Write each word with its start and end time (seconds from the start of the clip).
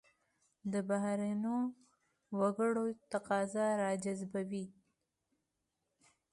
دا 0.71 0.79
بهرنیو 0.89 1.59
وګړو 2.39 2.85
تقاضا 3.11 3.67
راجذبوي. 3.83 4.65